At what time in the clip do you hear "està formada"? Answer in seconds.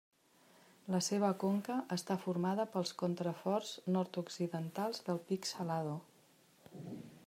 1.97-2.67